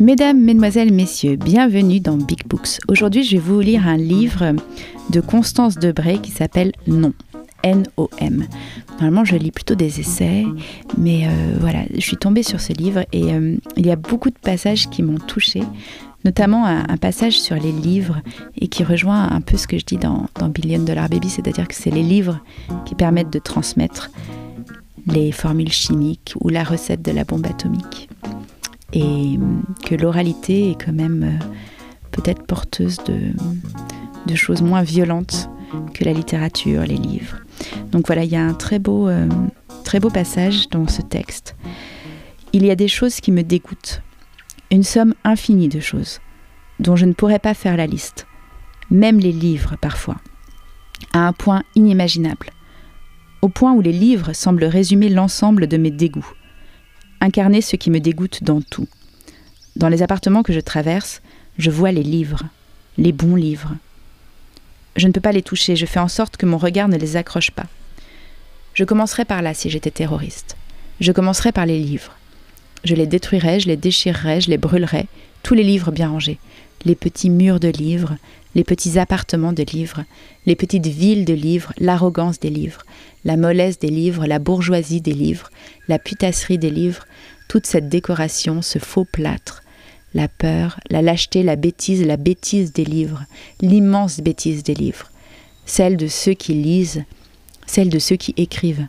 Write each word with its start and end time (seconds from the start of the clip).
Mesdames, 0.00 0.40
Mesdemoiselles, 0.40 0.94
Messieurs, 0.94 1.36
bienvenue 1.36 2.00
dans 2.00 2.16
Big 2.16 2.46
Books. 2.48 2.78
Aujourd'hui, 2.88 3.22
je 3.22 3.32
vais 3.32 3.42
vous 3.42 3.60
lire 3.60 3.86
un 3.86 3.98
livre 3.98 4.54
de 5.10 5.20
Constance 5.20 5.74
Debray 5.74 6.18
qui 6.20 6.30
s'appelle 6.30 6.72
Non. 6.86 7.12
N-O-M. 7.62 8.46
Normalement, 8.92 9.26
je 9.26 9.36
lis 9.36 9.50
plutôt 9.50 9.74
des 9.74 10.00
essais, 10.00 10.46
mais 10.96 11.26
euh, 11.26 11.58
voilà, 11.60 11.80
je 11.94 12.00
suis 12.00 12.16
tombée 12.16 12.42
sur 12.42 12.62
ce 12.62 12.72
livre 12.72 13.04
et 13.12 13.34
euh, 13.34 13.58
il 13.76 13.86
y 13.86 13.90
a 13.90 13.96
beaucoup 13.96 14.30
de 14.30 14.38
passages 14.40 14.88
qui 14.88 15.02
m'ont 15.02 15.18
touchée, 15.18 15.64
notamment 16.24 16.64
un, 16.64 16.96
passage 16.96 17.38
sur 17.38 17.56
les 17.56 17.72
livres 17.72 18.22
et 18.56 18.68
qui 18.68 18.84
rejoint 18.84 19.30
un 19.30 19.42
peu 19.42 19.58
ce 19.58 19.66
que 19.66 19.76
je 19.76 19.84
dis 19.84 19.98
dans, 19.98 20.28
dans 20.38 20.48
Billion 20.48 20.82
Dollar 20.82 21.10
Baby, 21.10 21.28
c'est-à-dire 21.28 21.68
que 21.68 21.74
c'est 21.74 21.90
les 21.90 22.02
livres 22.02 22.40
qui 22.86 22.94
permettent 22.94 23.34
de 23.34 23.38
transmettre 23.38 24.10
les 25.06 25.30
formules 25.30 25.72
chimiques 25.72 26.32
ou 26.40 26.48
la 26.48 26.64
recette 26.64 27.02
de 27.02 27.12
la 27.12 27.24
bombe 27.24 27.44
atomique 27.44 28.08
et 28.92 29.38
que 29.84 29.94
l'oralité 29.94 30.70
est 30.70 30.84
quand 30.84 30.92
même 30.92 31.22
euh, 31.22 31.44
peut-être 32.10 32.44
porteuse 32.46 32.98
de, 33.04 34.34
choses 34.34 34.62
moins 34.62 34.82
violentes 34.82 35.50
que 35.92 36.04
la 36.04 36.12
littérature, 36.12 36.82
les 36.82 36.96
livres. 36.96 37.38
Donc 37.90 38.06
voilà, 38.06 38.24
il 38.24 38.30
y 38.30 38.36
a 38.36 38.42
un 38.42 38.54
très 38.54 38.78
beau, 38.78 39.08
euh, 39.08 39.28
très 39.84 39.98
beau 39.98 40.08
passage 40.08 40.68
dans 40.68 40.86
ce 40.86 41.02
texte. 41.02 41.56
Il 42.52 42.64
y 42.64 42.70
a 42.70 42.76
des 42.76 42.88
choses 42.88 43.20
qui 43.20 43.32
me 43.32 43.42
dégoûtent, 43.42 44.02
une 44.70 44.84
somme 44.84 45.14
infinie 45.24 45.68
de 45.68 45.80
choses, 45.80 46.20
dont 46.78 46.96
je 46.96 47.06
ne 47.06 47.12
pourrais 47.12 47.38
pas 47.40 47.54
faire 47.54 47.76
la 47.76 47.86
liste, 47.86 48.26
même 48.90 49.18
les 49.18 49.32
livres 49.32 49.76
parfois, 49.80 50.16
à 51.12 51.26
un 51.26 51.32
point 51.32 51.62
inimaginable, 51.74 52.50
au 53.42 53.48
point 53.48 53.72
où 53.72 53.80
les 53.80 53.92
livres 53.92 54.32
semblent 54.32 54.64
résumer 54.64 55.08
l'ensemble 55.08 55.66
de 55.66 55.76
mes 55.76 55.90
dégoûts 55.90 56.32
incarner 57.20 57.60
ce 57.60 57.76
qui 57.76 57.90
me 57.90 58.00
dégoûte 58.00 58.42
dans 58.42 58.60
tout. 58.60 58.88
Dans 59.76 59.88
les 59.88 60.02
appartements 60.02 60.42
que 60.42 60.52
je 60.52 60.60
traverse, 60.60 61.22
je 61.58 61.70
vois 61.70 61.92
les 61.92 62.02
livres, 62.02 62.44
les 62.98 63.12
bons 63.12 63.36
livres. 63.36 63.76
Je 64.96 65.06
ne 65.06 65.12
peux 65.12 65.20
pas 65.20 65.32
les 65.32 65.42
toucher, 65.42 65.76
je 65.76 65.86
fais 65.86 66.00
en 66.00 66.08
sorte 66.08 66.36
que 66.36 66.46
mon 66.46 66.58
regard 66.58 66.88
ne 66.88 66.96
les 66.96 67.16
accroche 67.16 67.50
pas. 67.50 67.66
Je 68.74 68.84
commencerai 68.84 69.24
par 69.24 69.42
là 69.42 69.54
si 69.54 69.70
j'étais 69.70 69.90
terroriste. 69.90 70.56
Je 71.00 71.12
commencerai 71.12 71.52
par 71.52 71.66
les 71.66 71.78
livres. 71.78 72.12
Je 72.84 72.94
les 72.94 73.06
détruirai, 73.06 73.60
je 73.60 73.68
les 73.68 73.76
déchirerai, 73.76 74.40
je 74.40 74.50
les 74.50 74.58
brûlerai, 74.58 75.06
tous 75.42 75.54
les 75.54 75.62
livres 75.62 75.92
bien 75.92 76.08
rangés, 76.08 76.38
les 76.84 76.94
petits 76.94 77.30
murs 77.30 77.60
de 77.60 77.68
livres, 77.68 78.16
les 78.54 78.64
petits 78.64 78.98
appartements 78.98 79.52
de 79.52 79.62
livres, 79.62 80.04
les 80.46 80.56
petites 80.56 80.86
villes 80.86 81.24
de 81.24 81.34
livres, 81.34 81.72
l'arrogance 81.78 82.40
des 82.40 82.50
livres, 82.50 82.82
la 83.24 83.36
mollesse 83.36 83.78
des 83.78 83.90
livres, 83.90 84.26
la 84.26 84.38
bourgeoisie 84.38 85.00
des 85.00 85.12
livres, 85.12 85.50
la 85.88 85.98
putasserie 85.98 86.58
des 86.58 86.70
livres, 86.70 87.04
toute 87.48 87.66
cette 87.66 87.88
décoration, 87.88 88.62
ce 88.62 88.78
faux 88.78 89.04
plâtre, 89.04 89.62
la 90.14 90.28
peur, 90.28 90.80
la 90.90 91.02
lâcheté, 91.02 91.42
la 91.42 91.56
bêtise, 91.56 92.04
la 92.04 92.16
bêtise 92.16 92.72
des 92.72 92.84
livres, 92.84 93.24
l'immense 93.60 94.20
bêtise 94.20 94.62
des 94.62 94.74
livres, 94.74 95.10
celle 95.66 95.96
de 95.96 96.08
ceux 96.08 96.34
qui 96.34 96.54
lisent, 96.54 97.04
celle 97.66 97.90
de 97.90 97.98
ceux 97.98 98.16
qui 98.16 98.34
écrivent. 98.36 98.86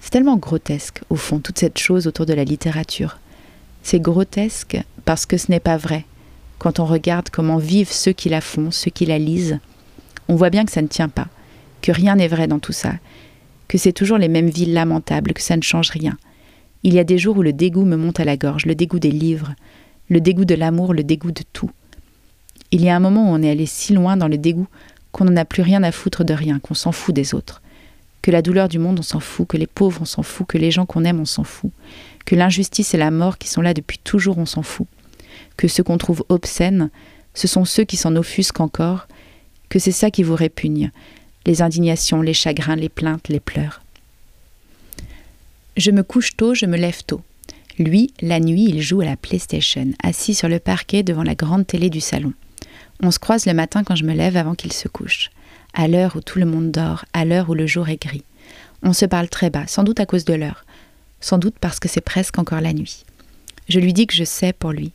C'est 0.00 0.10
tellement 0.10 0.36
grotesque, 0.36 1.02
au 1.10 1.16
fond, 1.16 1.40
toute 1.40 1.58
cette 1.58 1.78
chose 1.78 2.06
autour 2.06 2.26
de 2.26 2.34
la 2.34 2.44
littérature. 2.44 3.18
C'est 3.82 4.00
grotesque 4.00 4.78
parce 5.04 5.26
que 5.26 5.36
ce 5.36 5.50
n'est 5.50 5.60
pas 5.60 5.76
vrai. 5.76 6.04
Quand 6.58 6.80
on 6.80 6.84
regarde 6.84 7.30
comment 7.30 7.58
vivent 7.58 7.92
ceux 7.92 8.12
qui 8.12 8.28
la 8.28 8.40
font, 8.40 8.70
ceux 8.70 8.90
qui 8.90 9.06
la 9.06 9.18
lisent, 9.18 9.58
on 10.28 10.36
voit 10.36 10.50
bien 10.50 10.64
que 10.64 10.72
ça 10.72 10.82
ne 10.82 10.86
tient 10.86 11.08
pas, 11.08 11.28
que 11.82 11.92
rien 11.92 12.16
n'est 12.16 12.28
vrai 12.28 12.46
dans 12.46 12.58
tout 12.58 12.72
ça, 12.72 12.94
que 13.68 13.78
c'est 13.78 13.92
toujours 13.92 14.18
les 14.18 14.28
mêmes 14.28 14.48
vies 14.48 14.66
lamentables, 14.66 15.32
que 15.32 15.42
ça 15.42 15.56
ne 15.56 15.62
change 15.62 15.90
rien. 15.90 16.16
Il 16.82 16.94
y 16.94 16.98
a 16.98 17.04
des 17.04 17.18
jours 17.18 17.36
où 17.36 17.42
le 17.42 17.52
dégoût 17.52 17.84
me 17.84 17.96
monte 17.96 18.20
à 18.20 18.24
la 18.24 18.36
gorge, 18.36 18.66
le 18.66 18.74
dégoût 18.74 18.98
des 18.98 19.10
livres, 19.10 19.54
le 20.08 20.20
dégoût 20.20 20.44
de 20.44 20.54
l'amour, 20.54 20.94
le 20.94 21.04
dégoût 21.04 21.32
de 21.32 21.42
tout. 21.52 21.70
Il 22.70 22.82
y 22.82 22.88
a 22.88 22.96
un 22.96 23.00
moment 23.00 23.30
où 23.30 23.34
on 23.34 23.42
est 23.42 23.50
allé 23.50 23.66
si 23.66 23.92
loin 23.92 24.16
dans 24.16 24.28
le 24.28 24.38
dégoût 24.38 24.66
qu'on 25.12 25.24
n'en 25.24 25.36
a 25.36 25.44
plus 25.44 25.62
rien 25.62 25.82
à 25.82 25.92
foutre 25.92 26.24
de 26.24 26.34
rien, 26.34 26.58
qu'on 26.58 26.74
s'en 26.74 26.92
fout 26.92 27.14
des 27.14 27.34
autres. 27.34 27.62
Que 28.22 28.30
la 28.30 28.42
douleur 28.42 28.68
du 28.68 28.78
monde, 28.78 28.98
on 28.98 29.02
s'en 29.02 29.20
fout, 29.20 29.46
que 29.46 29.56
les 29.56 29.66
pauvres, 29.66 30.02
on 30.02 30.04
s'en 30.04 30.22
fout, 30.22 30.46
que 30.46 30.58
les 30.58 30.70
gens 30.70 30.84
qu'on 30.84 31.04
aime, 31.04 31.20
on 31.20 31.24
s'en 31.24 31.44
fout. 31.44 31.70
Que 32.24 32.34
l'injustice 32.34 32.92
et 32.92 32.98
la 32.98 33.10
mort 33.10 33.38
qui 33.38 33.48
sont 33.48 33.62
là 33.62 33.72
depuis 33.72 33.98
toujours, 33.98 34.38
on 34.38 34.46
s'en 34.46 34.62
fout. 34.62 34.86
Que 35.56 35.68
ceux 35.68 35.82
qu'on 35.82 35.98
trouve 35.98 36.24
obscènes, 36.28 36.90
ce 37.34 37.48
sont 37.48 37.64
ceux 37.64 37.84
qui 37.84 37.96
s'en 37.96 38.16
offusquent 38.16 38.60
encore, 38.60 39.08
que 39.68 39.78
c'est 39.78 39.92
ça 39.92 40.10
qui 40.10 40.22
vous 40.22 40.34
répugne, 40.34 40.90
les 41.46 41.62
indignations, 41.62 42.22
les 42.22 42.34
chagrins, 42.34 42.76
les 42.76 42.88
plaintes, 42.88 43.28
les 43.28 43.40
pleurs. 43.40 43.82
Je 45.76 45.90
me 45.90 46.02
couche 46.02 46.36
tôt, 46.36 46.54
je 46.54 46.66
me 46.66 46.76
lève 46.76 47.02
tôt. 47.04 47.20
Lui, 47.78 48.12
la 48.22 48.40
nuit, 48.40 48.64
il 48.68 48.80
joue 48.80 49.02
à 49.02 49.04
la 49.04 49.16
PlayStation, 49.16 49.92
assis 50.02 50.34
sur 50.34 50.48
le 50.48 50.58
parquet 50.58 51.02
devant 51.02 51.22
la 51.22 51.34
grande 51.34 51.66
télé 51.66 51.90
du 51.90 52.00
salon. 52.00 52.32
On 53.02 53.10
se 53.10 53.18
croise 53.18 53.44
le 53.44 53.52
matin 53.52 53.84
quand 53.84 53.96
je 53.96 54.04
me 54.04 54.14
lève 54.14 54.38
avant 54.38 54.54
qu'il 54.54 54.72
se 54.72 54.88
couche, 54.88 55.30
à 55.74 55.86
l'heure 55.86 56.16
où 56.16 56.22
tout 56.22 56.38
le 56.38 56.46
monde 56.46 56.70
dort, 56.70 57.04
à 57.12 57.26
l'heure 57.26 57.50
où 57.50 57.54
le 57.54 57.66
jour 57.66 57.90
est 57.90 58.00
gris. 58.00 58.24
On 58.82 58.94
se 58.94 59.04
parle 59.04 59.28
très 59.28 59.50
bas, 59.50 59.66
sans 59.66 59.84
doute 59.84 60.00
à 60.00 60.06
cause 60.06 60.24
de 60.24 60.32
l'heure, 60.32 60.64
sans 61.20 61.36
doute 61.36 61.56
parce 61.60 61.78
que 61.78 61.88
c'est 61.88 62.00
presque 62.00 62.38
encore 62.38 62.62
la 62.62 62.72
nuit. 62.72 63.04
Je 63.68 63.80
lui 63.80 63.92
dis 63.92 64.06
que 64.06 64.14
je 64.14 64.24
sais 64.24 64.54
pour 64.54 64.72
lui, 64.72 64.92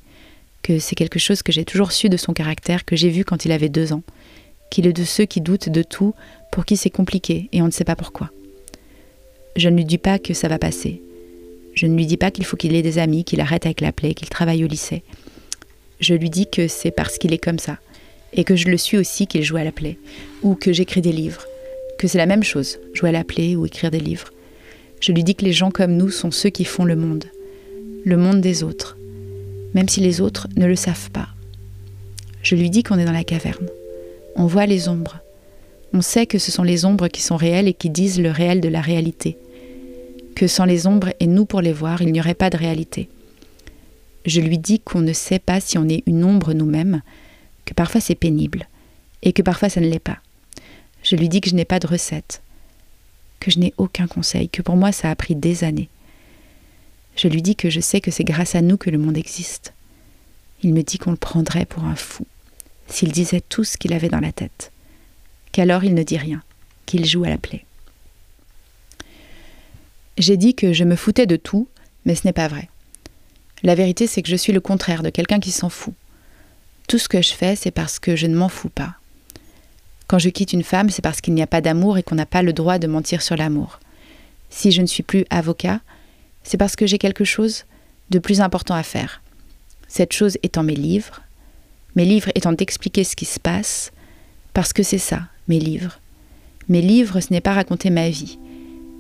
que 0.62 0.80
c'est 0.80 0.96
quelque 0.96 1.20
chose 1.20 1.44
que 1.44 1.52
j'ai 1.52 1.66
toujours 1.66 1.92
su 1.92 2.10
de 2.10 2.18
son 2.18 2.34
caractère, 2.34 2.86
que 2.86 2.96
j'ai 2.96 3.10
vu 3.10 3.26
quand 3.26 3.46
il 3.46 3.52
avait 3.52 3.70
deux 3.70 3.94
ans, 3.94 4.04
qu'il 4.70 4.88
est 4.88 4.94
de 4.94 5.04
ceux 5.04 5.26
qui 5.26 5.42
doutent 5.42 5.70
de 5.70 5.84
tout, 5.84 6.14
pour 6.52 6.66
qui 6.66 6.78
c'est 6.78 6.90
compliqué 6.90 7.50
et 7.52 7.62
on 7.62 7.66
ne 7.66 7.72
sait 7.72 7.84
pas 7.84 7.96
pourquoi. 7.96 8.30
Je 9.56 9.70
ne 9.70 9.76
lui 9.76 9.86
dis 9.86 9.98
pas 9.98 10.20
que 10.20 10.34
ça 10.34 10.48
va 10.48 10.60
passer. 10.60 11.02
Je 11.74 11.88
ne 11.88 11.96
lui 11.96 12.06
dis 12.06 12.18
pas 12.18 12.32
qu'il 12.32 12.46
faut 12.46 12.58
qu'il 12.58 12.76
ait 12.76 12.82
des 12.82 13.00
amis, 13.00 13.24
qu'il 13.24 13.42
arrête 13.42 13.66
avec 13.66 13.82
la 13.82 13.92
plaie, 13.92 14.14
qu'il 14.14 14.30
travaille 14.30 14.64
au 14.64 14.68
lycée. 14.68 15.04
Je 16.00 16.14
lui 16.14 16.30
dis 16.30 16.48
que 16.48 16.68
c'est 16.68 16.92
parce 16.92 17.18
qu'il 17.18 17.34
est 17.34 17.38
comme 17.38 17.60
ça, 17.60 17.78
et 18.34 18.44
que 18.44 18.56
je 18.56 18.70
le 18.70 18.78
suis 18.78 18.98
aussi 18.98 19.28
qu'il 19.28 19.44
joue 19.44 19.58
à 19.58 19.64
la 19.64 19.72
plaie, 19.72 19.98
ou 20.42 20.56
que 20.56 20.74
j'écris 20.74 21.02
des 21.02 21.12
livres, 21.12 21.46
que 21.98 22.08
c'est 22.08 22.18
la 22.18 22.26
même 22.26 22.44
chose, 22.44 22.80
jouer 22.94 23.10
à 23.10 23.14
la 23.14 23.24
plaie 23.24 23.56
ou 23.56 23.66
écrire 23.66 23.92
des 23.92 24.00
livres. 24.00 24.30
Je 25.00 25.12
lui 25.12 25.24
dis 25.24 25.36
que 25.36 25.46
les 25.46 25.54
gens 25.54 25.72
comme 25.72 25.96
nous 25.96 26.10
sont 26.10 26.32
ceux 26.32 26.50
qui 26.50 26.66
font 26.66 26.86
le 26.86 26.96
monde, 26.96 27.26
le 28.04 28.18
monde 28.18 28.42
des 28.42 28.64
autres, 28.64 28.98
même 29.74 29.90
si 29.90 30.00
les 30.00 30.22
autres 30.22 30.48
ne 30.56 30.66
le 30.66 30.76
savent 30.76 31.12
pas. 31.12 31.30
Je 32.44 32.56
lui 32.56 32.70
dis 32.70 32.84
qu'on 32.84 32.98
est 32.98 33.06
dans 33.06 33.12
la 33.12 33.24
caverne. 33.24 33.68
On 34.36 34.46
voit 34.46 34.66
les 34.66 34.88
ombres, 34.88 35.22
on 35.94 36.02
sait 36.02 36.26
que 36.26 36.40
ce 36.40 36.52
sont 36.52 36.64
les 36.64 36.86
ombres 36.86 37.09
qui 37.09 37.22
sont 37.22 37.36
réelles 37.36 37.68
et 37.68 37.74
qui 37.74 37.90
disent 37.90 38.22
le 38.22 38.31
réel 38.31 38.62
de 38.62 38.70
la 38.70 38.80
réalité. 38.80 39.38
Que 40.36 40.48
sans 40.48 40.64
les 40.64 40.88
ombres 40.88 41.14
et 41.20 41.28
nous 41.28 41.46
pour 41.46 41.62
les 41.62 41.74
voir, 41.74 42.02
il 42.02 42.14
n'y 42.14 42.22
aurait 42.22 42.34
pas 42.34 42.50
de 42.50 42.58
réalité. 42.58 43.10
Je 44.26 44.40
lui 44.40 44.58
dis 44.58 44.80
qu'on 44.80 45.02
ne 45.02 45.12
sait 45.12 45.40
pas 45.40 45.60
si 45.60 45.78
on 45.78 45.90
est 45.90 46.04
une 46.06 46.24
ombre 46.24 46.54
nous-mêmes, 46.54 47.02
que 47.66 47.74
parfois 47.74 48.00
c'est 48.00 48.16
pénible, 48.16 48.70
et 49.22 49.34
que 49.34 49.42
parfois 49.42 49.68
ça 49.68 49.81
ne 49.81 49.88
l'est 49.88 50.00
pas. 50.00 50.20
Je 51.04 51.16
lui 51.16 51.28
dis 51.28 51.42
que 51.42 51.50
je 51.50 51.56
n'ai 51.56 51.66
pas 51.66 51.80
de 51.80 51.88
recette, 51.88 52.42
que 53.40 53.52
je 53.52 53.60
n'ai 53.60 53.74
aucun 53.78 54.08
conseil, 54.08 54.48
que 54.48 54.62
pour 54.62 54.78
moi 54.78 54.94
ça 54.94 55.10
a 55.10 55.16
pris 55.16 55.36
des 55.36 55.66
années. 55.66 55.90
Je 57.22 57.28
lui 57.28 57.44
dis 57.44 57.56
que 57.56 57.70
je 57.70 57.80
sais 57.80 58.02
que 58.02 58.09
c'est 58.09 58.24
grâce 58.24 58.56
à 58.56 58.62
nous 58.62 58.78
que 58.78 58.90
le 58.90 58.98
monde 58.98 59.16
existe. 59.16 59.74
Il 60.64 60.74
me 60.74 60.82
dit 60.82 60.98
qu'on 60.98 61.12
le 61.12 61.18
prendrait 61.18 61.66
pour 61.66 61.84
un 61.84 61.96
fou, 61.96 62.26
s'il 62.88 63.12
disait 63.12 63.42
tout 63.42 63.64
ce 63.64 63.78
qu'il 63.78 63.94
avait 63.94 64.09
dans 64.09 64.20
la 64.20 64.32
tête 64.32 64.72
qu'alors 65.52 65.84
il 65.84 65.94
ne 65.94 66.02
dit 66.02 66.18
rien, 66.18 66.42
qu'il 66.88 67.06
joue 67.06 67.26
à 67.26 67.30
la 67.30 67.38
plaie. 67.38 67.64
J'ai 70.18 70.36
dit 70.36 70.56
que 70.56 70.74
je 70.74 70.84
me 70.84 70.96
foutais 70.96 71.28
de 71.28 71.36
tout, 71.36 71.68
mais 72.06 72.16
ce 72.16 72.26
n'est 72.26 72.34
pas 72.34 72.48
vrai. 72.48 72.70
La 73.62 73.76
vérité, 73.76 74.08
c'est 74.08 74.24
que 74.24 74.30
je 74.30 74.36
suis 74.36 74.54
le 74.54 74.60
contraire 74.60 75.04
de 75.04 75.12
quelqu'un 75.12 75.40
qui 75.40 75.52
s'en 75.52 75.70
fout. 75.70 75.94
Tout 76.88 76.98
ce 76.98 77.08
que 77.08 77.22
je 77.22 77.34
fais, 77.34 77.56
c'est 77.56 77.70
parce 77.70 78.00
que 78.00 78.16
je 78.16 78.26
ne 78.26 78.36
m'en 78.36 78.50
fous 78.50 78.70
pas. 78.70 78.96
Quand 80.08 80.18
je 80.18 80.30
quitte 80.30 80.54
une 80.54 80.64
femme, 80.64 80.90
c'est 80.90 81.04
parce 81.04 81.22
qu'il 81.22 81.36
n'y 81.36 81.44
a 81.44 81.48
pas 81.48 81.62
d'amour 81.62 82.00
et 82.00 82.04
qu'on 82.04 82.16
n'a 82.16 82.25
pas 82.25 82.42
le 82.42 82.54
droit 82.54 82.80
de 82.80 82.88
mentir 82.88 83.22
sur 83.22 83.36
l'amour. 83.36 83.80
Si 84.50 84.72
je 84.72 84.81
ne 84.81 84.88
suis 84.88 85.04
plus 85.04 85.25
avocat, 85.30 85.81
c'est 86.44 86.58
parce 86.58 86.76
que 86.76 86.86
j'ai 86.86 86.98
quelque 86.98 87.24
chose 87.24 87.66
de 88.10 88.20
plus 88.20 88.42
important 88.42 88.76
à 88.76 88.84
faire. 88.84 89.22
Cette 89.88 90.14
chose 90.14 90.38
étant 90.44 90.64
mes 90.64 90.76
livres, 90.76 91.22
mes 91.96 92.06
livres 92.06 92.32
étant 92.36 92.54
d'expliquer 92.54 93.04
ce 93.04 93.16
qui 93.16 93.26
se 93.26 93.40
passe, 93.40 93.92
parce 94.54 94.74
que 94.74 94.84
c'est 94.84 94.98
ça, 94.98 95.24
mes 95.48 95.60
livres. 95.60 96.00
Mes 96.70 96.82
livres, 96.82 97.20
ce 97.20 97.32
n'est 97.32 97.42
pas 97.42 97.54
raconter 97.54 97.90
ma 97.90 98.10
vie, 98.10 98.38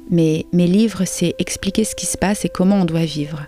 mais 0.09 0.45
mes 0.51 0.67
livres, 0.67 1.05
c'est 1.05 1.35
expliquer 1.39 1.83
ce 1.83 1.95
qui 1.95 2.05
se 2.05 2.17
passe 2.17 2.43
et 2.43 2.49
comment 2.49 2.81
on 2.81 2.85
doit 2.85 3.05
vivre. 3.05 3.45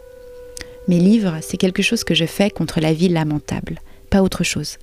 Mes 0.88 1.00
livres, 1.00 1.38
c'est 1.42 1.58
quelque 1.58 1.82
chose 1.82 2.04
que 2.04 2.16
je 2.16 2.26
fais 2.26 2.50
contre 2.50 2.80
la 2.80 2.94
vie 2.94 3.10
lamentable, 3.10 3.80
pas 4.10 4.22
autre 4.22 4.44
chose. 4.44 4.78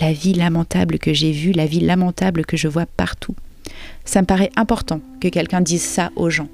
La 0.00 0.12
vie 0.12 0.34
lamentable 0.34 0.98
que 0.98 1.12
j'ai 1.12 1.32
vue, 1.32 1.52
la 1.52 1.66
vie 1.66 1.80
lamentable 1.80 2.44
que 2.44 2.56
je 2.56 2.68
vois 2.68 2.86
partout. 2.86 3.34
Ça 4.04 4.20
me 4.20 4.26
paraît 4.26 4.50
important 4.56 5.00
que 5.20 5.28
quelqu'un 5.28 5.60
dise 5.60 5.82
ça 5.82 6.10
aux 6.16 6.30
gens, 6.30 6.48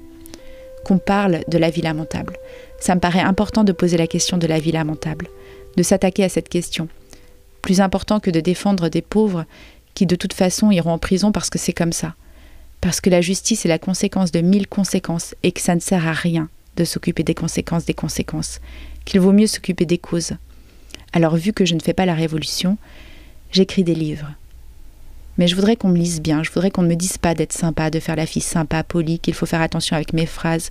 qu'on 0.85 0.99
parle 0.99 1.41
de 1.49 1.57
la 1.57 1.69
vie 1.69 1.81
lamentable. 1.81 2.37
Ça 2.79 2.95
me 2.95 3.01
paraît 3.01 3.19
important 3.19 3.63
de 3.63 3.73
poser 3.73 3.97
la 3.97 4.07
question 4.07 4.37
de 4.37 4.47
la 4.47 4.59
vie 4.59 4.71
lamentable, 4.71 5.27
de 5.75 5.83
s'attaquer 5.83 6.23
à 6.23 6.29
cette 6.29 6.47
question. 6.47 6.87
Plus 7.61 7.81
important 7.81 8.19
que 8.19 8.29
de 8.29 8.39
défendre 8.39 8.87
des 8.87 9.01
pauvres 9.01 9.45
qui 9.95 10.05
de 10.05 10.15
toute 10.15 10.33
façon 10.33 10.69
iront 10.71 10.91
en 10.91 10.99
prison 10.99 11.31
parce 11.31 11.49
que 11.49 11.57
c'est 11.57 11.73
comme 11.73 11.91
ça. 11.91 12.13
Parce 12.81 13.01
que 13.01 13.09
la 13.09 13.21
justice 13.21 13.65
est 13.65 13.69
la 13.69 13.79
conséquence 13.79 14.31
de 14.31 14.41
mille 14.41 14.67
conséquences 14.67 15.33
et 15.41 15.51
que 15.51 15.61
ça 15.61 15.73
ne 15.73 15.79
sert 15.79 16.07
à 16.07 16.13
rien 16.13 16.49
de 16.77 16.83
s'occuper 16.83 17.23
des 17.23 17.33
conséquences 17.33 17.85
des 17.85 17.93
conséquences, 17.93 18.59
qu'il 19.05 19.21
vaut 19.21 19.31
mieux 19.31 19.47
s'occuper 19.47 19.85
des 19.85 19.97
causes. 19.97 20.33
Alors 21.13 21.35
vu 21.35 21.51
que 21.51 21.65
je 21.65 21.73
ne 21.73 21.79
fais 21.79 21.93
pas 21.93 22.05
la 22.05 22.13
révolution, 22.13 22.77
j'écris 23.51 23.83
des 23.83 23.95
livres. 23.95 24.31
Mais 25.37 25.47
je 25.47 25.55
voudrais 25.55 25.75
qu'on 25.75 25.89
me 25.89 25.97
lise 25.97 26.21
bien, 26.21 26.43
je 26.43 26.51
voudrais 26.51 26.71
qu'on 26.71 26.83
ne 26.83 26.87
me 26.87 26.95
dise 26.95 27.17
pas 27.17 27.33
d'être 27.33 27.53
sympa, 27.53 27.89
de 27.89 27.99
faire 27.99 28.15
la 28.15 28.25
fille 28.25 28.41
sympa, 28.41 28.83
polie, 28.83 29.19
qu'il 29.19 29.33
faut 29.33 29.45
faire 29.45 29.61
attention 29.61 29.95
avec 29.95 30.13
mes 30.13 30.25
phrases, 30.25 30.69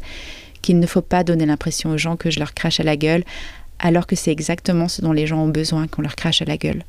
qu'il 0.62 0.78
ne 0.78 0.86
faut 0.86 1.02
pas 1.02 1.24
donner 1.24 1.46
l'impression 1.46 1.90
aux 1.90 1.98
gens 1.98 2.16
que 2.16 2.30
je 2.30 2.38
leur 2.38 2.54
crache 2.54 2.80
à 2.80 2.84
la 2.84 2.96
gueule, 2.96 3.24
alors 3.78 4.06
que 4.06 4.16
c'est 4.16 4.32
exactement 4.32 4.88
ce 4.88 5.02
dont 5.02 5.12
les 5.12 5.26
gens 5.26 5.42
ont 5.44 5.48
besoin 5.48 5.86
qu'on 5.86 6.02
leur 6.02 6.16
crache 6.16 6.40
à 6.40 6.46
la 6.46 6.56
gueule. 6.56 6.84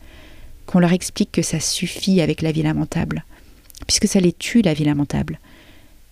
Qu'on 0.65 0.79
leur 0.79 0.93
explique 0.93 1.31
que 1.31 1.41
ça 1.41 1.59
suffit 1.59 2.21
avec 2.21 2.41
la 2.41 2.51
vie 2.51 2.63
lamentable. 2.63 3.25
Puisque 3.87 4.07
ça 4.07 4.19
les 4.19 4.31
tue, 4.31 4.61
la 4.61 4.73
vie 4.73 4.85
lamentable. 4.85 5.39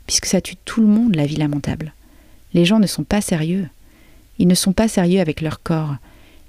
Puisque 0.05 0.25
ça 0.25 0.41
tue 0.41 0.57
tout 0.65 0.81
le 0.81 0.87
monde, 0.87 1.15
la 1.15 1.25
vie 1.25 1.37
lamentable. 1.37 1.93
Les 2.53 2.65
gens 2.65 2.79
ne 2.79 2.87
sont 2.87 3.03
pas 3.03 3.21
sérieux. 3.21 3.67
Ils 4.37 4.47
ne 4.47 4.55
sont 4.55 4.73
pas 4.73 4.87
sérieux 4.87 5.21
avec 5.21 5.41
leur 5.41 5.63
corps. 5.63 5.95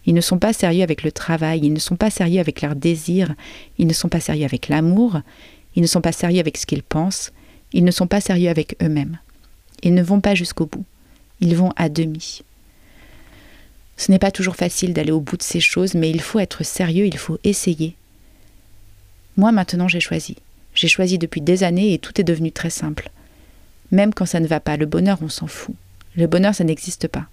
Ils 0.06 0.14
ne 0.14 0.20
sont 0.20 0.38
pas 0.38 0.52
sérieux 0.52 0.82
avec 0.82 1.02
le 1.02 1.12
travail. 1.12 1.60
Ils 1.62 1.72
ne 1.72 1.78
sont 1.78 1.96
pas 1.96 2.10
sérieux 2.10 2.40
avec 2.40 2.62
leurs 2.62 2.76
désirs. 2.76 3.34
Ils 3.78 3.86
ne 3.86 3.92
sont 3.92 4.08
pas 4.08 4.20
sérieux 4.20 4.44
avec 4.44 4.68
l'amour. 4.68 5.20
Ils 5.76 5.82
ne 5.82 5.86
sont 5.86 6.00
pas 6.00 6.12
sérieux 6.12 6.40
avec 6.40 6.56
ce 6.56 6.66
qu'ils 6.66 6.82
pensent. 6.82 7.32
Ils 7.72 7.84
ne 7.84 7.90
sont 7.90 8.06
pas 8.06 8.20
sérieux 8.20 8.50
avec 8.50 8.76
eux-mêmes. 8.82 9.18
Ils 9.82 9.94
ne 9.94 10.02
vont 10.02 10.20
pas 10.20 10.34
jusqu'au 10.34 10.66
bout. 10.66 10.84
Ils 11.40 11.56
vont 11.56 11.72
à 11.76 11.88
demi. 11.88 12.42
Ce 13.96 14.10
n'est 14.10 14.18
pas 14.18 14.30
toujours 14.30 14.56
facile 14.56 14.92
d'aller 14.92 15.12
au 15.12 15.20
bout 15.20 15.36
de 15.36 15.42
ces 15.42 15.60
choses, 15.60 15.94
mais 15.94 16.10
il 16.10 16.20
faut 16.20 16.40
être 16.40 16.64
sérieux, 16.64 17.06
il 17.06 17.18
faut 17.18 17.38
essayer. 17.44 17.94
Moi 19.36 19.52
maintenant 19.52 19.88
j'ai 19.88 20.00
choisi. 20.00 20.36
J'ai 20.74 20.88
choisi 20.88 21.18
depuis 21.18 21.40
des 21.40 21.62
années 21.62 21.92
et 21.92 21.98
tout 21.98 22.20
est 22.20 22.24
devenu 22.24 22.50
très 22.50 22.70
simple. 22.70 23.10
Même 23.92 24.12
quand 24.12 24.26
ça 24.26 24.40
ne 24.40 24.46
va 24.46 24.60
pas, 24.60 24.76
le 24.76 24.86
bonheur 24.86 25.18
on 25.22 25.28
s'en 25.28 25.46
fout. 25.46 25.74
Le 26.16 26.26
bonheur 26.26 26.54
ça 26.54 26.64
n'existe 26.64 27.08
pas. 27.08 27.26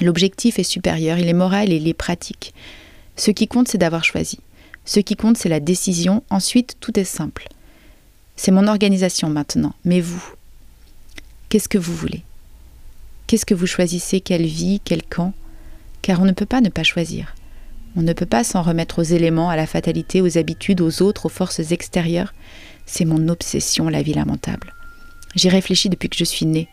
L'objectif 0.00 0.58
est 0.58 0.64
supérieur, 0.64 1.18
il 1.18 1.28
est 1.28 1.32
moral 1.32 1.72
et 1.72 1.76
il 1.76 1.88
est 1.88 1.94
pratique. 1.94 2.54
Ce 3.16 3.30
qui 3.30 3.48
compte 3.48 3.68
c'est 3.68 3.78
d'avoir 3.78 4.04
choisi. 4.04 4.38
Ce 4.84 5.00
qui 5.00 5.16
compte 5.16 5.36
c'est 5.36 5.48
la 5.48 5.60
décision, 5.60 6.22
ensuite 6.30 6.76
tout 6.80 6.98
est 6.98 7.04
simple. 7.04 7.48
C'est 8.36 8.52
mon 8.52 8.66
organisation 8.66 9.30
maintenant, 9.30 9.74
mais 9.84 10.00
vous, 10.00 10.22
qu'est-ce 11.48 11.68
que 11.68 11.78
vous 11.78 11.94
voulez? 11.94 12.22
Qu'est-ce 13.26 13.46
que 13.46 13.54
vous 13.54 13.66
choisissez? 13.66 14.20
Quelle 14.20 14.46
vie? 14.46 14.80
Quel 14.84 15.02
camp? 15.02 15.32
Car 16.02 16.20
on 16.20 16.24
ne 16.24 16.32
peut 16.32 16.46
pas 16.46 16.60
ne 16.60 16.68
pas 16.68 16.84
choisir. 16.84 17.34
On 17.96 18.02
ne 18.02 18.12
peut 18.12 18.26
pas 18.26 18.44
s'en 18.44 18.62
remettre 18.62 19.00
aux 19.00 19.04
éléments, 19.04 19.50
à 19.50 19.56
la 19.56 19.66
fatalité, 19.66 20.20
aux 20.20 20.38
habitudes, 20.38 20.80
aux 20.80 21.02
autres, 21.02 21.26
aux 21.26 21.30
forces 21.30 21.72
extérieures. 21.72 22.34
C'est 22.84 23.06
mon 23.06 23.28
obsession, 23.28 23.88
la 23.88 24.02
vie 24.02 24.12
lamentable. 24.12 24.74
J'y 25.34 25.48
réfléchis 25.48 25.88
depuis 25.88 26.08
que 26.08 26.16
je 26.16 26.24
suis 26.24 26.46
née. 26.46 26.68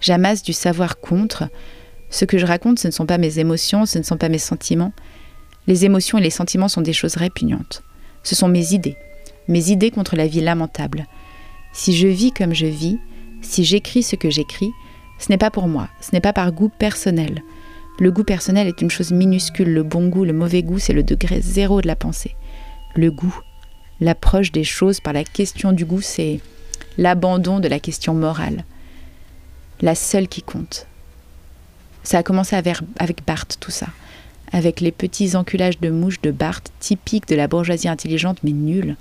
J'amasse 0.00 0.42
du 0.42 0.52
savoir 0.52 1.00
contre. 1.00 1.48
Ce 2.10 2.24
que 2.24 2.38
je 2.38 2.46
raconte, 2.46 2.78
ce 2.78 2.88
ne 2.88 2.92
sont 2.92 3.06
pas 3.06 3.18
mes 3.18 3.38
émotions, 3.38 3.86
ce 3.86 3.98
ne 3.98 4.04
sont 4.04 4.16
pas 4.16 4.28
mes 4.28 4.38
sentiments. 4.38 4.92
Les 5.66 5.84
émotions 5.84 6.18
et 6.18 6.22
les 6.22 6.30
sentiments 6.30 6.68
sont 6.68 6.80
des 6.80 6.92
choses 6.92 7.16
répugnantes. 7.16 7.82
Ce 8.22 8.34
sont 8.34 8.48
mes 8.48 8.72
idées. 8.72 8.96
Mes 9.48 9.70
idées 9.70 9.90
contre 9.90 10.16
la 10.16 10.26
vie 10.26 10.40
lamentable. 10.40 11.06
Si 11.72 11.96
je 11.96 12.08
vis 12.08 12.32
comme 12.32 12.54
je 12.54 12.66
vis, 12.66 12.98
si 13.42 13.64
j'écris 13.64 14.02
ce 14.02 14.16
que 14.16 14.30
j'écris, 14.30 14.70
ce 15.18 15.30
n'est 15.30 15.38
pas 15.38 15.50
pour 15.50 15.68
moi, 15.68 15.88
ce 16.00 16.10
n'est 16.12 16.20
pas 16.20 16.32
par 16.32 16.52
goût 16.52 16.68
personnel. 16.68 17.42
Le 17.98 18.10
goût 18.10 18.24
personnel 18.24 18.66
est 18.66 18.82
une 18.82 18.90
chose 18.90 19.12
minuscule, 19.12 19.72
le 19.72 19.82
bon 19.82 20.08
goût, 20.08 20.24
le 20.24 20.32
mauvais 20.32 20.62
goût, 20.62 20.78
c'est 20.78 20.92
le 20.92 21.02
degré 21.02 21.40
zéro 21.40 21.80
de 21.80 21.86
la 21.86 21.96
pensée. 21.96 22.36
Le 22.94 23.10
goût, 23.10 23.38
l'approche 24.00 24.52
des 24.52 24.64
choses 24.64 25.00
par 25.00 25.12
la 25.12 25.24
question 25.24 25.72
du 25.72 25.84
goût, 25.84 26.02
c'est 26.02 26.40
l'abandon 26.98 27.60
de 27.60 27.68
la 27.68 27.80
question 27.80 28.14
morale. 28.14 28.64
La 29.80 29.94
seule 29.94 30.28
qui 30.28 30.42
compte. 30.42 30.86
Ça 32.06 32.18
a 32.18 32.22
commencé 32.22 32.54
avec 32.54 33.26
Barthes, 33.26 33.56
tout 33.58 33.72
ça. 33.72 33.88
Avec 34.52 34.80
les 34.80 34.92
petits 34.92 35.34
enculages 35.34 35.80
de 35.80 35.90
mouches 35.90 36.20
de 36.20 36.30
Barthes, 36.30 36.70
typiques 36.78 37.26
de 37.26 37.34
la 37.34 37.48
bourgeoisie 37.48 37.88
intelligente 37.88 38.38
mais 38.44 38.52
nulle, 38.52 38.94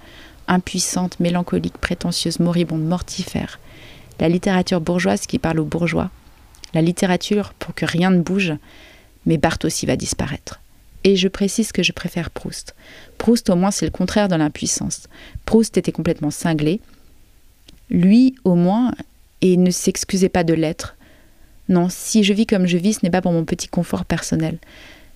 impuissante, 0.47 1.19
mélancolique, 1.19 1.77
prétentieuse, 1.77 2.39
moribonde, 2.39 2.83
mortifère 2.83 3.59
la 4.19 4.29
littérature 4.29 4.81
bourgeoise 4.81 5.27
qui 5.27 5.39
parle 5.39 5.59
aux 5.59 5.65
bourgeois, 5.65 6.09
la 6.73 6.81
littérature 6.81 7.53
pour 7.53 7.75
que 7.75 7.85
rien 7.85 8.09
ne 8.09 8.21
bouge, 8.21 8.53
mais 9.25 9.37
Barthes 9.37 9.65
aussi 9.65 9.85
va 9.85 9.95
disparaître. 9.95 10.61
Et 11.03 11.15
je 11.15 11.27
précise 11.27 11.71
que 11.71 11.83
je 11.83 11.91
préfère 11.91 12.31
Proust. 12.31 12.73
Proust, 13.17 13.49
au 13.49 13.55
moins, 13.55 13.71
c'est 13.71 13.85
le 13.85 13.91
contraire 13.91 14.27
de 14.27 14.35
l'impuissance. 14.35 15.07
Proust 15.45 15.77
était 15.77 15.91
complètement 15.91 16.31
cinglé. 16.31 16.81
Lui, 17.91 18.35
au 18.43 18.55
moins, 18.55 18.91
et 19.41 19.57
ne 19.57 19.69
s'excusait 19.69 20.29
pas 20.29 20.43
de 20.43 20.55
l'être. 20.55 20.95
Non, 21.69 21.87
si 21.89 22.23
je 22.23 22.33
vis 22.33 22.45
comme 22.45 22.67
je 22.67 22.77
vis, 22.77 22.93
ce 22.93 22.99
n'est 23.03 23.09
pas 23.09 23.21
pour 23.21 23.31
mon 23.31 23.45
petit 23.45 23.67
confort 23.67 24.05
personnel. 24.05 24.57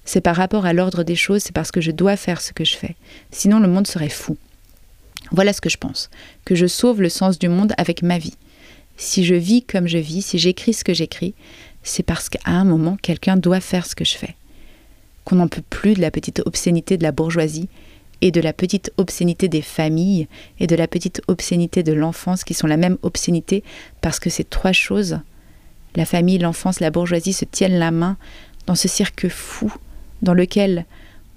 C'est 0.05 0.21
par 0.21 0.35
rapport 0.35 0.65
à 0.65 0.73
l'ordre 0.73 1.03
des 1.03 1.15
choses, 1.15 1.43
c'est 1.43 1.53
parce 1.53 1.71
que 1.71 1.81
je 1.81 1.91
dois 1.91 2.15
faire 2.15 2.41
ce 2.41 2.53
que 2.53 2.65
je 2.65 2.75
fais. 2.75 2.95
Sinon, 3.31 3.59
le 3.59 3.67
monde 3.67 3.87
serait 3.87 4.09
fou. 4.09 4.37
Voilà 5.31 5.53
ce 5.53 5.61
que 5.61 5.69
je 5.69 5.77
pense. 5.77 6.09
Que 6.45 6.55
je 6.55 6.65
sauve 6.65 7.01
le 7.01 7.09
sens 7.09 7.37
du 7.37 7.49
monde 7.49 7.73
avec 7.77 8.01
ma 8.01 8.17
vie 8.17 8.35
si 8.99 9.23
je 9.23 9.33
vis 9.33 9.63
comme 9.63 9.87
je 9.87 9.97
vis, 9.97 10.21
si 10.21 10.37
j'écris 10.37 10.73
ce 10.73 10.83
que 10.83 10.93
j'écris, 10.93 11.33
c'est 11.81 12.03
parce 12.03 12.29
qu'à 12.29 12.39
un 12.45 12.65
moment, 12.65 12.97
quelqu'un 13.01 13.37
doit 13.37 13.61
faire 13.61 13.85
ce 13.85 13.95
que 13.95 14.05
je 14.05 14.17
fais. 14.17 14.35
Qu'on 15.23 15.37
n'en 15.37 15.47
peut 15.47 15.63
plus 15.67 15.93
de 15.93 16.01
la 16.01 16.11
petite 16.11 16.41
obscénité 16.45 16.97
de 16.97 17.03
la 17.03 17.13
bourgeoisie 17.13 17.69
et 18.21 18.31
de 18.31 18.41
la 18.41 18.51
petite 18.51 18.91
obscénité 18.97 19.47
des 19.47 19.61
familles 19.61 20.27
et 20.59 20.67
de 20.67 20.75
la 20.75 20.87
petite 20.87 21.21
obscénité 21.27 21.81
de 21.81 21.93
l'enfance 21.93 22.43
qui 22.43 22.53
sont 22.53 22.67
la 22.67 22.77
même 22.77 22.97
obscénité 23.01 23.63
parce 24.01 24.19
que 24.19 24.29
ces 24.29 24.43
trois 24.43 24.73
choses, 24.73 25.19
la 25.95 26.05
famille, 26.05 26.37
l'enfance, 26.37 26.79
la 26.79 26.91
bourgeoisie, 26.91 27.33
se 27.33 27.45
tiennent 27.45 27.79
la 27.79 27.91
main 27.91 28.17
dans 28.67 28.75
ce 28.75 28.87
cirque 28.87 29.27
fou 29.29 29.73
dans 30.21 30.33
lequel 30.33 30.85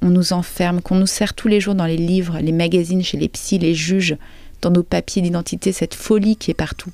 on 0.03 0.11
nous 0.11 0.33
enferme, 0.33 0.83
qu'on 0.83 0.97
nous 0.97 1.07
sert 1.07 1.35
tous 1.35 1.49
les 1.49 1.61
jours 1.61 1.75
dans 1.75 1.87
les 1.87 1.97
livres, 1.97 2.39
les 2.41 2.53
magazines, 2.53 3.05
chez 3.05 3.17
les 3.17 3.29
psys, 3.29 3.59
les 3.59 3.75
juges, 3.75 4.17
dans 4.61 4.71
nos 4.71 4.83
papiers 4.83 5.23
d'identité, 5.23 5.73
cette 5.73 5.95
folie 5.95 6.37
qui 6.37 6.51
est 6.51 6.55
partout. 6.55 6.91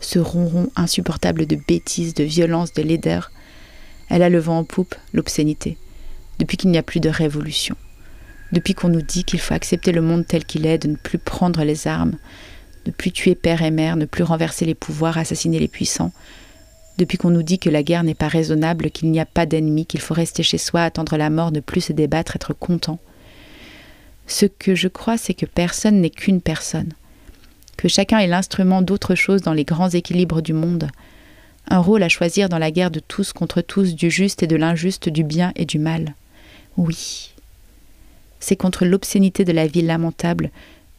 Ce 0.00 0.18
ronron 0.18 0.70
insupportable 0.76 1.46
de 1.46 1.56
bêtises, 1.56 2.14
de 2.14 2.24
violence, 2.24 2.72
de 2.72 2.82
laideur. 2.82 3.30
Elle 4.08 4.22
a 4.22 4.28
le 4.28 4.38
vent 4.38 4.58
en 4.58 4.64
poupe, 4.64 4.94
l'obscénité, 5.12 5.76
depuis 6.38 6.56
qu'il 6.56 6.70
n'y 6.70 6.78
a 6.78 6.82
plus 6.82 7.00
de 7.00 7.08
révolution, 7.08 7.76
depuis 8.52 8.74
qu'on 8.74 8.88
nous 8.88 9.02
dit 9.02 9.24
qu'il 9.24 9.40
faut 9.40 9.54
accepter 9.54 9.92
le 9.92 10.02
monde 10.02 10.26
tel 10.26 10.44
qu'il 10.44 10.66
est, 10.66 10.78
de 10.78 10.88
ne 10.88 10.96
plus 10.96 11.18
prendre 11.18 11.64
les 11.64 11.86
armes, 11.86 12.16
ne 12.86 12.92
plus 12.92 13.12
tuer 13.12 13.34
père 13.34 13.62
et 13.62 13.70
mère, 13.70 13.96
ne 13.96 14.04
plus 14.04 14.24
renverser 14.24 14.66
les 14.66 14.74
pouvoirs, 14.74 15.16
assassiner 15.16 15.58
les 15.58 15.68
puissants, 15.68 16.12
depuis 16.98 17.18
qu'on 17.18 17.30
nous 17.30 17.42
dit 17.42 17.58
que 17.58 17.70
la 17.70 17.82
guerre 17.82 18.04
n'est 18.04 18.14
pas 18.14 18.28
raisonnable, 18.28 18.90
qu'il 18.90 19.10
n'y 19.10 19.20
a 19.20 19.26
pas 19.26 19.46
d'ennemi, 19.46 19.86
qu'il 19.86 20.00
faut 20.00 20.14
rester 20.14 20.42
chez 20.42 20.58
soi, 20.58 20.82
attendre 20.82 21.16
la 21.16 21.30
mort, 21.30 21.52
ne 21.52 21.60
plus 21.60 21.80
se 21.80 21.92
débattre, 21.92 22.36
être 22.36 22.54
content. 22.54 22.98
Ce 24.26 24.46
que 24.46 24.74
je 24.74 24.88
crois, 24.88 25.18
c'est 25.18 25.34
que 25.34 25.46
personne 25.46 26.00
n'est 26.00 26.10
qu'une 26.10 26.40
personne 26.40 26.92
que 27.76 27.88
chacun 27.88 28.18
est 28.18 28.26
l'instrument 28.26 28.82
d'autre 28.82 29.14
chose 29.14 29.42
dans 29.42 29.52
les 29.52 29.64
grands 29.64 29.90
équilibres 29.90 30.42
du 30.42 30.52
monde, 30.52 30.88
un 31.68 31.78
rôle 31.78 32.02
à 32.02 32.08
choisir 32.08 32.48
dans 32.48 32.58
la 32.58 32.70
guerre 32.70 32.90
de 32.90 33.00
tous 33.00 33.32
contre 33.32 33.60
tous, 33.60 33.94
du 33.94 34.10
juste 34.10 34.42
et 34.42 34.46
de 34.46 34.56
l'injuste, 34.56 35.08
du 35.08 35.24
bien 35.24 35.52
et 35.56 35.64
du 35.64 35.78
mal. 35.78 36.14
Oui, 36.76 37.34
c'est 38.40 38.56
contre 38.56 38.84
l'obscénité 38.84 39.44
de 39.44 39.52
la 39.52 39.66
vie 39.66 39.82
lamentable 39.82 40.50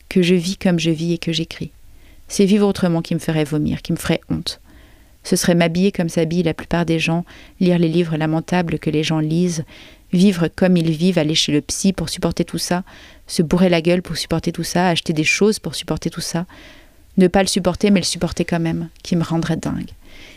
que 0.10 0.22
je 0.22 0.36
vis 0.36 0.58
comme 0.58 0.80
je 0.80 0.92
vis 0.92 1.14
et 1.14 1.18
que 1.18 1.32
j'écris. 1.32 1.72
C'est 2.28 2.46
vivre 2.46 2.68
autrement 2.68 3.02
qui 3.02 3.14
me 3.14 3.20
ferait 3.20 3.44
vomir, 3.44 3.82
qui 3.82 3.92
me 3.92 3.98
ferait 3.98 4.22
honte. 4.30 4.60
Ce 5.26 5.36
serait 5.36 5.56
m'habiller 5.56 5.92
comme 5.92 6.08
s'habillent 6.08 6.44
la 6.44 6.54
plupart 6.54 6.86
des 6.86 7.00
gens, 7.00 7.26
lire 7.60 7.80
les 7.80 7.90
livres 7.90 8.16
lamentables 8.16 8.78
que 8.78 8.92
les 8.92 9.04
gens 9.04 9.20
lisent, 9.20 9.66
vivre 10.14 10.48
comme 10.48 10.78
ils 10.78 10.92
vivent, 10.92 11.18
aller 11.18 11.34
chez 11.34 11.52
le 11.52 11.62
psy 11.62 11.94
pour 11.94 12.10
supporter 12.10 12.46
tout 12.46 12.60
ça, 12.60 12.84
se 13.26 13.42
bourrer 13.42 13.70
la 13.70 13.82
gueule 13.82 14.04
pour 14.04 14.18
supporter 14.18 14.52
tout 14.52 14.64
ça, 14.64 14.88
acheter 14.88 15.14
des 15.14 15.24
choses 15.24 15.58
pour 15.58 15.74
supporter 15.74 16.12
tout 16.12 16.22
ça, 16.22 16.46
ne 17.18 17.28
pas 17.28 17.42
le 17.42 17.48
supporter 17.48 17.90
mais 17.90 18.02
le 18.02 18.06
supporter 18.06 18.46
quand 18.46 18.60
même, 18.60 18.90
qui 19.02 19.16
me 19.16 19.24
rendrait 19.24 19.58
dingue. 19.58 19.90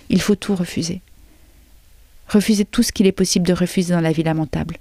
Il 0.09 0.23
faut 0.23 0.37
tout 0.37 0.55
refuser. 0.55 1.03
Refuser 2.27 2.65
tout 2.65 2.83
ce 2.83 2.91
qu'il 2.91 3.07
est 3.07 3.13
possible 3.13 3.47
de 3.47 3.53
refuser 3.53 3.93
dans 3.93 4.01
la 4.01 4.13
vie 4.13 4.23
lamentable. 4.23 4.79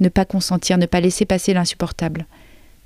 Ne 0.00 0.10
pas 0.10 0.26
consentir, 0.26 0.76
ne 0.76 0.86
pas 0.86 1.00
laisser 1.00 1.24
passer 1.24 1.54
l'insupportable. 1.54 2.26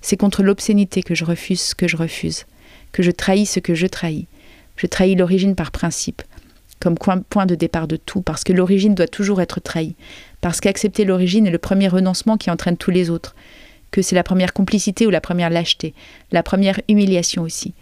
C'est 0.01 0.17
contre 0.17 0.45
l'obscénité 0.45 1.03
que 1.03 1.17
je 1.17 1.25
refuse 1.25 1.61
ce 1.61 1.75
que 1.75 1.89
je 1.89 1.97
refuse, 1.97 2.45
que 2.93 3.03
je 3.03 3.11
trahis 3.11 3.47
ce 3.47 3.59
que 3.59 3.75
je 3.75 3.89
trahis. 3.89 4.29
Je 4.77 4.87
trahis 4.87 5.17
l'origine 5.17 5.55
par 5.55 5.71
principe, 5.71 6.23
comme 6.85 7.25
point 7.25 7.47
de 7.47 7.55
départ 7.55 7.89
de 7.89 7.97
tout, 7.97 8.21
parce 8.21 8.45
que 8.45 8.53
l'origine 8.53 8.95
doit 8.95 9.09
toujours 9.09 9.41
être 9.41 9.59
trahie, 9.59 9.97
parce 10.43 10.61
qu'accepter 10.61 11.07
l'origine 11.07 11.47
est 11.47 11.51
le 11.51 11.59
premier 11.59 11.89
renoncement 11.89 12.37
qui 12.37 12.51
entraîne 12.51 12.77
tous 12.77 12.91
les 12.91 13.09
autres, 13.09 13.35
que 13.91 14.03
c'est 14.03 14.15
la 14.15 14.23
première 14.23 14.53
complicité 14.53 15.07
ou 15.07 15.11
la 15.11 15.23
première 15.23 15.49
lâcheté, 15.49 15.95
la 16.31 16.43
première 16.43 16.81
humiliation 16.89 17.43
aussi, 17.43 17.73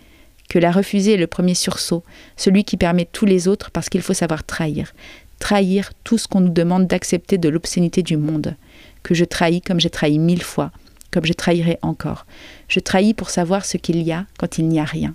que 0.49 0.61
la 0.61 0.71
refuser 0.71 1.15
est 1.15 1.17
le 1.17 1.27
premier 1.27 1.55
sursaut, 1.55 2.05
celui 2.37 2.63
qui 2.63 2.77
permet 2.77 3.07
tous 3.11 3.27
les 3.27 3.49
autres 3.49 3.73
parce 3.73 3.89
qu'il 3.89 4.03
faut 4.03 4.15
savoir 4.15 4.45
trahir, 4.45 4.93
trahir 5.41 5.91
tout 6.05 6.17
ce 6.17 6.29
qu'on 6.29 6.41
nous 6.41 6.53
demande 6.53 6.87
d'accepter 6.87 7.39
de 7.39 7.49
l'obscénité 7.49 8.05
du 8.05 8.17
monde, 8.17 8.55
que 9.03 9.15
je 9.15 9.25
trahis 9.25 9.63
comme 9.63 9.81
j'ai 9.81 9.91
trahi 9.91 10.21
mille 10.21 10.45
fois, 10.45 10.71
comme 11.11 11.25
je 11.25 11.33
trahirai 11.33 11.79
encore. 11.83 12.25
Je 12.69 12.79
trahis 12.79 13.15
pour 13.15 13.31
savoir 13.31 13.65
ce 13.65 13.79
qu'il 13.79 14.01
y 14.01 14.13
a 14.13 14.27
quand 14.39 14.59
il 14.59 14.69
n'y 14.69 14.79
a 14.79 14.85
rien. 14.85 15.15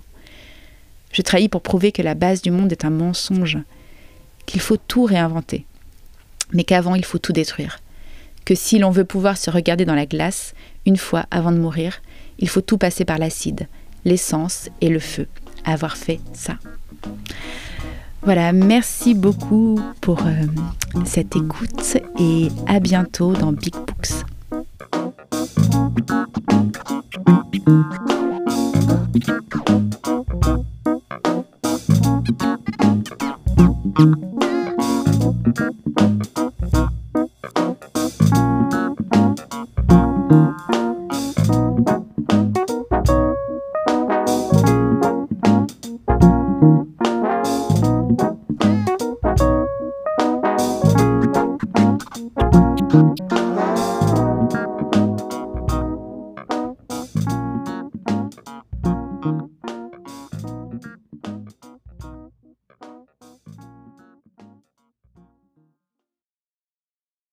Je 1.10 1.22
trahis 1.22 1.48
pour 1.48 1.62
prouver 1.62 1.90
que 1.90 2.02
la 2.02 2.14
base 2.14 2.42
du 2.42 2.50
monde 2.50 2.70
est 2.70 2.84
un 2.84 2.90
mensonge, 2.90 3.56
qu'il 4.48 4.62
faut 4.62 4.78
tout 4.78 5.04
réinventer, 5.04 5.66
mais 6.52 6.64
qu'avant 6.64 6.94
il 6.94 7.04
faut 7.04 7.18
tout 7.18 7.34
détruire, 7.34 7.80
que 8.46 8.54
si 8.54 8.78
l'on 8.78 8.90
veut 8.90 9.04
pouvoir 9.04 9.36
se 9.36 9.50
regarder 9.50 9.84
dans 9.84 9.94
la 9.94 10.06
glace, 10.06 10.54
une 10.86 10.96
fois 10.96 11.26
avant 11.30 11.52
de 11.52 11.58
mourir, 11.58 12.00
il 12.38 12.48
faut 12.48 12.62
tout 12.62 12.78
passer 12.78 13.04
par 13.04 13.18
l'acide, 13.18 13.68
l'essence 14.06 14.70
et 14.80 14.88
le 14.88 15.00
feu. 15.00 15.26
Avoir 15.66 15.98
fait 15.98 16.18
ça. 16.32 16.54
Voilà, 18.22 18.52
merci 18.52 19.14
beaucoup 19.14 19.78
pour 20.00 20.20
euh, 20.26 20.46
cette 21.04 21.36
écoute 21.36 21.98
et 22.18 22.48
à 22.66 22.80
bientôt 22.80 23.34
dans 23.34 23.52
Big 23.52 23.74
Books. 23.74 24.24